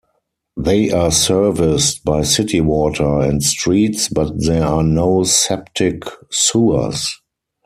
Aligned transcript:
They 0.57 0.89
are 0.89 1.11
serviced 1.11 2.03
by 2.03 2.23
city 2.23 2.59
water 2.59 3.19
and 3.19 3.43
streets, 3.43 4.09
but 4.09 4.31
there 4.35 4.65
are 4.65 4.81
no 4.81 5.21
septic 5.21 6.05
sewers. 6.31 7.21